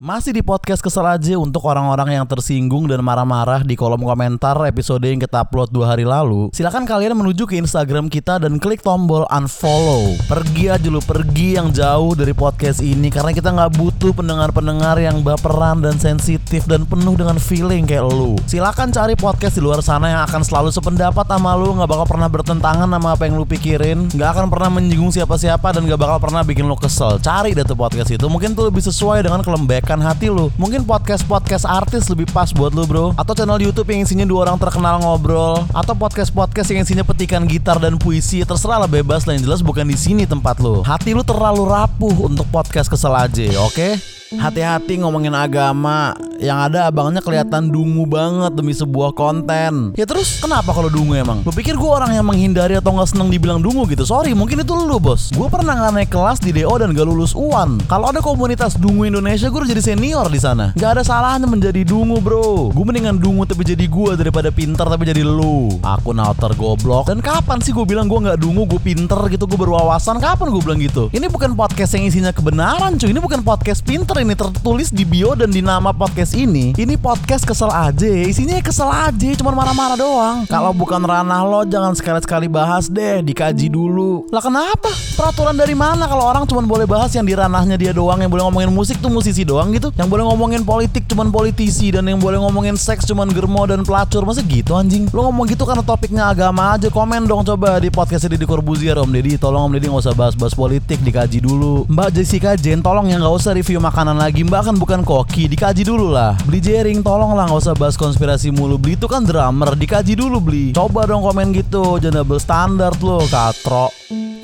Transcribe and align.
Masih 0.00 0.32
di 0.32 0.40
podcast 0.40 0.80
kesel 0.80 1.04
aja 1.04 1.36
untuk 1.36 1.60
orang-orang 1.68 2.16
yang 2.16 2.24
tersinggung 2.24 2.88
dan 2.88 3.04
marah-marah 3.04 3.60
di 3.60 3.76
kolom 3.76 4.00
komentar 4.00 4.56
episode 4.64 5.04
yang 5.04 5.20
kita 5.20 5.44
upload 5.44 5.68
dua 5.68 5.92
hari 5.92 6.08
lalu. 6.08 6.48
Silakan 6.56 6.88
kalian 6.88 7.12
menuju 7.12 7.44
ke 7.44 7.60
Instagram 7.60 8.08
kita 8.08 8.40
dan 8.40 8.56
klik 8.56 8.80
tombol 8.80 9.28
unfollow. 9.28 10.16
Pergi 10.24 10.72
aja 10.72 10.88
lu, 10.88 11.04
pergi 11.04 11.60
yang 11.60 11.68
jauh 11.68 12.16
dari 12.16 12.32
podcast 12.32 12.80
ini 12.80 13.12
karena 13.12 13.36
kita 13.36 13.52
nggak 13.52 13.76
butuh 13.76 14.16
pendengar-pendengar 14.16 14.96
yang 15.04 15.20
baperan 15.20 15.84
dan 15.84 16.00
sensitif 16.00 16.64
dan 16.64 16.88
penuh 16.88 17.20
dengan 17.20 17.36
feeling 17.36 17.84
kayak 17.84 18.08
lu. 18.08 18.40
Silakan 18.48 18.96
cari 18.96 19.12
podcast 19.20 19.60
di 19.60 19.60
luar 19.60 19.84
sana 19.84 20.08
yang 20.08 20.24
akan 20.24 20.40
selalu 20.40 20.72
sependapat 20.72 21.28
sama 21.28 21.52
lu, 21.60 21.76
nggak 21.76 21.90
bakal 21.92 22.06
pernah 22.08 22.32
bertentangan 22.32 22.88
sama 22.88 23.20
apa 23.20 23.28
yang 23.28 23.36
lu 23.36 23.44
pikirin, 23.44 24.08
nggak 24.16 24.30
akan 24.32 24.48
pernah 24.48 24.80
menyinggung 24.80 25.12
siapa-siapa 25.12 25.76
dan 25.76 25.84
nggak 25.84 26.00
bakal 26.00 26.16
pernah 26.24 26.40
bikin 26.40 26.64
lu 26.64 26.72
kesel. 26.80 27.20
Cari 27.20 27.52
deh 27.52 27.68
tuh 27.68 27.76
podcast 27.76 28.08
itu, 28.08 28.24
mungkin 28.32 28.56
tuh 28.56 28.72
lebih 28.72 28.80
sesuai 28.80 29.28
dengan 29.28 29.44
kelembekan 29.90 30.06
hati 30.06 30.30
lu. 30.30 30.46
Mungkin 30.54 30.86
podcast-podcast 30.86 31.66
artis 31.66 32.06
lebih 32.06 32.30
pas 32.30 32.54
buat 32.54 32.70
lu 32.70 32.86
bro 32.86 33.10
Atau 33.18 33.34
channel 33.34 33.58
Youtube 33.58 33.90
yang 33.90 34.06
isinya 34.06 34.22
dua 34.22 34.46
orang 34.46 34.54
terkenal 34.54 35.02
ngobrol 35.02 35.66
Atau 35.74 35.98
podcast-podcast 35.98 36.70
yang 36.70 36.86
isinya 36.86 37.02
petikan 37.02 37.42
gitar 37.42 37.82
dan 37.82 37.98
puisi 37.98 38.46
Terserah 38.46 38.86
lah 38.86 38.90
bebas 38.90 39.26
lah 39.26 39.34
yang 39.34 39.50
jelas 39.50 39.66
bukan 39.66 39.90
di 39.90 39.98
sini 39.98 40.30
tempat 40.30 40.62
lu 40.62 40.86
Hati 40.86 41.10
lu 41.10 41.26
terlalu 41.26 41.66
rapuh 41.66 42.30
untuk 42.30 42.46
podcast 42.54 42.86
kesel 42.86 43.10
aja 43.10 43.50
oke? 43.66 43.74
Okay? 43.74 43.92
Hati-hati 44.38 45.02
ngomongin 45.02 45.34
agama 45.34 46.14
Yang 46.40 46.72
ada 46.72 46.88
abangnya 46.88 47.20
kelihatan 47.20 47.68
dungu 47.68 48.08
banget 48.08 48.56
demi 48.56 48.72
sebuah 48.72 49.12
konten. 49.12 49.92
Ya 49.92 50.08
terus 50.08 50.40
kenapa 50.40 50.72
kalau 50.72 50.88
dungu 50.88 51.12
emang? 51.12 51.44
Lu 51.44 51.52
pikir 51.52 51.76
gue 51.76 51.84
orang 51.84 52.16
yang 52.16 52.24
menghindari 52.24 52.80
atau 52.80 52.96
gak 52.96 53.12
seneng 53.12 53.28
dibilang 53.28 53.60
dungu 53.60 53.84
gitu? 53.84 54.08
Sorry 54.08 54.32
mungkin 54.32 54.64
itu 54.64 54.72
lu 54.72 54.96
bos. 54.96 55.28
Gue 55.36 55.52
pernah 55.52 55.76
gak 55.76 55.92
naik 56.00 56.08
kelas 56.08 56.40
di 56.40 56.56
DO 56.56 56.72
dan 56.80 56.96
gak 56.96 57.04
lulus 57.04 57.36
UAN 57.36 57.76
Kalau 57.84 58.08
ada 58.08 58.24
komunitas 58.24 58.80
dungu 58.80 59.04
Indonesia 59.04 59.52
gue 59.52 59.60
udah 59.60 59.68
jadi 59.68 59.84
senior 59.84 60.32
di 60.32 60.40
sana. 60.40 60.72
Gak 60.80 60.96
ada 60.96 61.02
salahnya 61.04 61.44
menjadi 61.44 61.84
dungu 61.84 62.24
bro. 62.24 62.72
Gue 62.72 62.84
mendingan 62.88 63.20
dungu 63.20 63.44
tapi 63.44 63.60
jadi 63.60 63.84
gue 63.84 64.16
daripada 64.16 64.48
pinter 64.48 64.88
tapi 64.88 65.04
jadi 65.04 65.20
lu. 65.20 65.76
Aku 65.84 66.16
alter 66.16 66.56
goblok. 66.56 67.12
Dan 67.12 67.20
kapan 67.20 67.60
sih 67.60 67.76
gue 67.76 67.84
bilang 67.84 68.08
gue 68.08 68.16
gak 68.16 68.40
dungu 68.40 68.64
gue 68.64 68.80
pinter 68.80 69.20
gitu 69.28 69.44
Gue 69.44 69.60
berwawasan? 69.60 70.16
Kapan 70.24 70.48
gue 70.48 70.62
bilang 70.64 70.80
gitu? 70.80 71.12
Ini 71.12 71.28
bukan 71.28 71.52
podcast 71.52 72.00
yang 72.00 72.08
isinya 72.08 72.32
kebenaran 72.32 72.96
cuy. 72.96 73.12
Ini 73.12 73.20
bukan 73.20 73.44
podcast 73.44 73.84
pinter 73.84 74.16
ini 74.24 74.32
tertulis 74.32 74.88
di 74.88 75.04
bio 75.04 75.36
dan 75.36 75.52
di 75.52 75.60
nama 75.60 75.92
podcast 75.92 76.29
ini 76.34 76.72
Ini 76.76 76.94
podcast 76.96 77.42
kesel 77.42 77.70
aja. 77.70 78.06
Isinya 78.06 78.58
kesel 78.62 78.88
aja 78.88 79.28
Cuman 79.36 79.54
marah-marah 79.56 79.98
doang. 79.98 80.36
Kalau 80.46 80.70
bukan 80.70 81.02
ranah 81.02 81.42
lo 81.42 81.66
jangan 81.66 81.92
sekali-sekali 81.96 82.46
bahas 82.46 82.86
deh 82.86 83.24
Dikaji 83.24 83.72
dulu. 83.72 84.28
Lah 84.30 84.42
kenapa? 84.42 84.90
Peraturan 85.18 85.56
dari 85.58 85.74
mana 85.74 86.06
kalau 86.06 86.24
orang 86.28 86.46
cuman 86.46 86.64
boleh 86.64 86.86
bahas 86.86 87.10
yang 87.12 87.26
di 87.26 87.34
ranahnya 87.34 87.74
dia 87.74 87.90
doang 87.90 88.20
Yang 88.22 88.30
boleh 88.38 88.44
ngomongin 88.48 88.70
musik 88.70 88.96
tuh 89.02 89.10
musisi 89.10 89.42
doang 89.42 89.74
gitu? 89.74 89.90
Yang 89.98 90.08
boleh 90.08 90.24
ngomongin 90.30 90.62
politik 90.62 91.04
cuman 91.10 91.32
politisi 91.34 91.90
Dan 91.90 92.06
yang 92.06 92.20
boleh 92.22 92.38
ngomongin 92.38 92.78
seks 92.78 93.08
cuman 93.08 93.28
germo 93.32 93.66
dan 93.66 93.82
pelacur. 93.82 94.22
Masa 94.22 94.44
gitu 94.46 94.78
anjing? 94.78 95.10
Lo 95.10 95.26
ngomong 95.30 95.50
gitu 95.50 95.66
karena 95.66 95.82
topiknya 95.82 96.30
agama 96.30 96.78
aja 96.78 96.92
Komen 96.92 97.26
dong 97.26 97.42
coba 97.42 97.80
di 97.82 97.90
podcast 97.90 98.30
Deddy 98.30 98.46
Corbuzier 98.46 98.94
Om 99.00 99.10
Deddy. 99.10 99.40
Tolong 99.40 99.66
Om 99.66 99.72
Deddy 99.74 99.88
gak 99.90 100.06
usah 100.06 100.14
bahas-bahas 100.14 100.54
politik 100.54 101.02
Dikaji 101.02 101.42
dulu. 101.42 101.88
Mbak 101.88 102.08
Jessica 102.14 102.54
Jen 102.54 102.84
Tolong 102.84 103.08
ya 103.08 103.18
gak 103.18 103.34
usah 103.34 103.52
review 103.56 103.80
makanan 103.80 104.20
lagi. 104.20 104.46
Mbak 104.46 104.62
kan 104.70 104.74
bukan 104.76 105.00
koki 105.02 105.50
Dikaji 105.50 105.82
dulu 105.82 106.12
lah 106.12 106.19
Beli 106.44 106.60
jaring 106.60 107.00
tolong 107.00 107.32
lah 107.32 107.48
gak 107.48 107.60
usah 107.60 107.74
bahas 107.76 107.96
konspirasi 107.96 108.52
mulu. 108.52 108.76
Beli 108.76 108.94
itu 108.98 109.08
kan 109.08 109.24
drummer 109.24 109.72
Dikaji 109.72 110.14
dulu 110.18 110.38
beli. 110.40 110.64
Coba 110.76 111.08
dong 111.08 111.24
komen 111.24 111.56
gitu 111.56 111.96
Jangan 111.96 112.22
double 112.22 112.40
standard 112.42 112.98
lo 113.00 113.24
Katro 113.28 113.88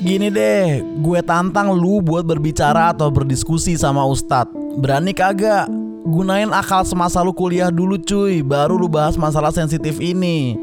Gini 0.01 0.33
deh 0.33 0.81
Gue 1.01 1.21
tantang 1.21 1.73
lu 1.73 2.01
buat 2.01 2.25
berbicara 2.25 2.93
atau 2.93 3.13
berdiskusi 3.13 3.77
sama 3.77 4.01
Ustadz. 4.05 4.53
Berani 4.81 5.13
kagak? 5.13 5.69
Gunain 6.07 6.49
akal 6.55 6.87
semasa 6.87 7.19
lu 7.21 7.35
kuliah 7.35 7.69
dulu 7.69 7.99
cuy 8.01 8.41
Baru 8.41 8.79
lu 8.79 8.89
bahas 8.89 9.19
masalah 9.19 9.53
sensitif 9.53 10.01
ini. 10.01 10.55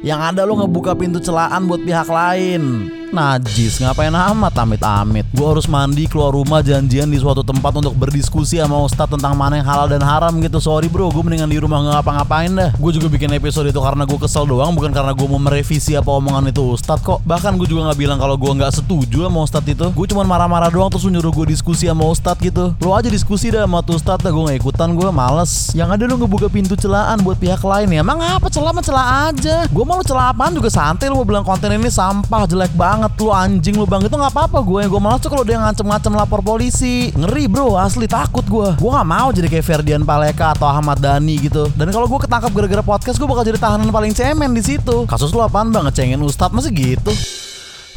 Yang 0.00 0.20
ada 0.32 0.42
lu 0.48 0.56
ngebuka 0.56 0.96
pintu 0.96 1.20
celaan 1.20 1.68
buat 1.68 1.84
pihak 1.84 2.08
lain 2.08 2.99
Najis, 3.10 3.82
ngapain 3.82 4.14
amat 4.14 4.54
amit-amit. 4.62 5.26
Gue 5.34 5.42
harus 5.42 5.66
mandi 5.66 6.06
keluar 6.06 6.30
rumah 6.30 6.62
janjian 6.62 7.10
di 7.10 7.18
suatu 7.18 7.42
tempat 7.42 7.74
untuk 7.82 7.90
berdiskusi 7.98 8.62
sama 8.62 8.86
Ustadz 8.86 9.18
tentang 9.18 9.34
mana 9.34 9.58
yang 9.58 9.66
halal 9.66 9.90
dan 9.90 9.98
haram 9.98 10.30
gitu. 10.38 10.62
Sorry 10.62 10.86
bro, 10.86 11.10
gue 11.10 11.18
mendingan 11.18 11.50
di 11.50 11.58
rumah 11.58 11.82
nggak 11.82 12.06
ngapa-ngapain 12.06 12.54
dah. 12.54 12.70
Gue 12.78 12.94
juga 12.94 13.10
bikin 13.10 13.34
episode 13.34 13.66
itu 13.66 13.82
karena 13.82 14.06
gue 14.06 14.14
kesel 14.14 14.46
doang 14.46 14.78
Bukan 14.78 14.94
karena 14.94 15.10
gue 15.10 15.26
mau 15.26 15.42
merevisi 15.42 15.98
apa 15.98 16.06
omongan 16.06 16.54
itu 16.54 16.62
Ustadz 16.62 17.02
kok. 17.02 17.18
Bahkan 17.26 17.58
gue 17.58 17.66
juga 17.66 17.90
nggak 17.90 17.98
bilang 17.98 18.22
kalau 18.22 18.38
gue 18.38 18.46
nggak 18.46 18.78
setuju 18.78 19.26
sama 19.26 19.38
Ustadz 19.42 19.74
itu. 19.74 19.86
Gue 19.90 20.06
cuma 20.06 20.22
marah-marah 20.22 20.70
doang 20.70 20.94
terus 20.94 21.02
nyuruh 21.10 21.34
gue 21.34 21.50
diskusi 21.50 21.90
sama 21.90 22.06
Ustadz 22.06 22.46
gitu. 22.46 22.78
Lo 22.78 22.94
aja 22.94 23.10
diskusi 23.10 23.50
dah 23.50 23.66
sama 23.66 23.82
tuh 23.82 23.98
Ustadz 23.98 24.22
dah 24.22 24.30
Gue 24.30 24.54
gak 24.54 24.62
ikutan 24.62 24.94
gue 24.94 25.10
males. 25.10 25.74
Yang 25.74 25.98
ada 25.98 26.04
lo 26.06 26.14
ngebuka 26.14 26.46
pintu 26.46 26.78
celaan 26.78 27.26
buat 27.26 27.42
pihak 27.42 27.58
lain 27.58 27.90
ya. 27.90 28.06
Emang 28.06 28.22
apa 28.22 28.46
celah 28.46 28.70
celah 28.78 29.34
aja. 29.34 29.66
Gue 29.66 29.82
mau 29.82 29.98
celah 29.98 30.30
apaan 30.30 30.54
juga 30.54 30.70
santai 30.70 31.10
Lo 31.10 31.18
mau 31.18 31.26
bilang 31.26 31.42
konten 31.42 31.74
ini 31.74 31.90
sampah 31.90 32.46
jelek 32.46 32.70
banget 32.78 32.99
Lo 33.00 33.30
anjing 33.32 33.76
lu 33.78 33.86
bang. 33.88 34.04
Itu 34.04 34.16
nggak 34.16 34.32
apa-apa 34.32 34.58
gue. 34.64 34.82
Gue 34.90 35.00
malas 35.00 35.20
tuh 35.22 35.30
kalau 35.32 35.44
dia 35.46 35.56
ngancem-ngancem 35.56 36.12
lapor 36.12 36.40
polisi. 36.44 37.14
Ngeri 37.14 37.46
bro. 37.46 37.78
Asli 37.78 38.10
takut 38.10 38.42
gue. 38.44 38.76
Gue 38.76 38.90
nggak 38.90 39.08
mau 39.08 39.28
jadi 39.30 39.48
kayak 39.48 39.64
Ferdian 39.64 40.02
Paleka 40.02 40.52
atau 40.52 40.66
Ahmad 40.66 40.98
Dhani 40.98 41.36
gitu. 41.46 41.70
Dan 41.78 41.94
kalau 41.94 42.10
gue 42.10 42.20
ketangkap 42.20 42.50
gara-gara 42.50 42.82
podcast 42.82 43.16
gue 43.16 43.28
bakal 43.28 43.44
jadi 43.46 43.58
tahanan 43.60 43.88
paling 43.94 44.12
cemen 44.12 44.50
di 44.52 44.62
situ. 44.64 45.06
Kasus 45.06 45.30
lu 45.30 45.40
apaan 45.44 45.70
bang? 45.70 45.86
Ngecengin 45.86 46.20
Ustadz 46.20 46.52
masih 46.52 46.72
gitu? 46.74 47.12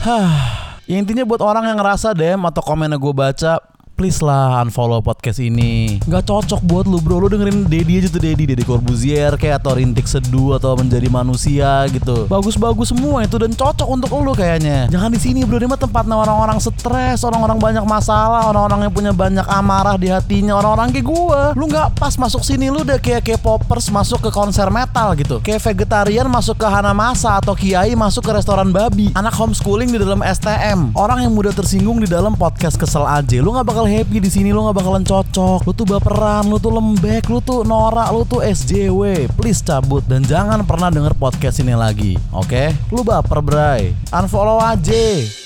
Hah. 0.03 0.71
Ya 0.83 0.99
intinya 0.99 1.23
buat 1.23 1.39
orang 1.39 1.63
yang 1.71 1.79
ngerasa 1.79 2.11
DM 2.11 2.43
atau 2.43 2.59
komennya 2.59 2.99
gue 2.99 3.13
baca 3.15 3.72
please 3.93 4.19
lah 4.25 4.59
unfollow 4.65 4.99
podcast 5.05 5.37
ini. 5.37 6.01
Gak 6.09 6.25
cocok 6.25 6.61
buat 6.65 6.85
lu 6.89 6.99
bro. 6.99 7.21
Lu 7.21 7.29
dengerin 7.29 7.69
Dedi 7.69 8.01
aja 8.01 8.09
tuh 8.09 8.19
Dedi 8.19 8.43
Dedi 8.49 8.65
Corbuzier 8.65 9.37
kayak 9.37 9.61
atau 9.61 9.77
Rintik 9.77 10.09
Seduh 10.09 10.57
atau 10.57 10.73
Menjadi 10.75 11.07
Manusia 11.07 11.85
gitu. 11.93 12.25
Bagus-bagus 12.27 12.91
semua 12.91 13.23
itu 13.23 13.37
dan 13.37 13.53
cocok 13.53 13.87
untuk 13.87 14.09
lu 14.19 14.33
kayaknya. 14.33 14.89
Jangan 14.89 15.13
di 15.13 15.19
sini 15.21 15.45
bro. 15.45 15.61
Ini 15.61 15.69
mah 15.69 15.79
tempatnya 15.79 16.19
orang-orang 16.19 16.59
stres 16.59 17.23
Orang-orang 17.23 17.55
banyak 17.55 17.85
masalah 17.87 18.51
Orang-orang 18.51 18.89
yang 18.89 18.93
punya 18.93 19.11
banyak 19.15 19.47
amarah 19.47 19.95
di 19.95 20.11
hatinya 20.11 20.59
Orang-orang 20.59 20.91
kayak 20.91 21.07
gua. 21.07 21.41
Lu 21.55 21.69
gak 21.69 21.95
pas 21.95 22.17
masuk 22.17 22.43
sini 22.43 22.67
Lu 22.67 22.83
udah 22.83 22.99
kayak 22.99 23.23
K-popers 23.23 23.87
masuk 23.93 24.27
ke 24.27 24.29
konser 24.33 24.67
metal 24.73 25.15
gitu. 25.15 25.39
Kayak 25.39 25.63
vegetarian 25.71 26.27
masuk 26.27 26.59
ke 26.59 26.67
Hanamasa 26.67 27.39
Atau 27.39 27.55
Kiai 27.55 27.95
masuk 27.95 28.25
ke 28.25 28.31
restoran 28.35 28.73
babi. 28.73 29.13
Anak 29.15 29.37
homeschooling 29.37 29.93
di 29.93 29.99
dalam 30.01 30.19
STM 30.19 30.91
Orang 30.97 31.23
yang 31.23 31.31
mudah 31.31 31.55
tersinggung 31.55 32.03
di 32.03 32.09
dalam 32.09 32.35
podcast 32.35 32.75
kesel 32.75 33.07
aja 33.07 33.39
Lu 33.39 33.55
gak 33.55 33.63
bakal 33.63 33.82
bakal 33.83 33.99
happy 33.99 34.23
di 34.23 34.31
sini 34.31 34.55
lo 34.55 34.63
nggak 34.63 34.79
bakalan 34.79 35.03
cocok. 35.03 35.67
Lu 35.67 35.71
tuh 35.75 35.83
baperan, 35.83 36.47
lu 36.47 36.55
tuh 36.55 36.71
lembek, 36.71 37.27
lu 37.27 37.43
tuh 37.43 37.67
norak, 37.67 38.15
lu 38.15 38.23
tuh 38.23 38.39
SJW. 38.39 39.27
Please 39.35 39.59
cabut 39.59 40.07
dan 40.07 40.23
jangan 40.23 40.63
pernah 40.63 40.87
denger 40.87 41.11
podcast 41.19 41.59
ini 41.59 41.75
lagi. 41.75 42.15
Oke? 42.31 42.71
Okay? 42.71 42.95
Lu 42.95 43.03
baper, 43.03 43.43
Bray. 43.43 43.91
Unfollow 44.15 44.63
aja. 44.63 45.42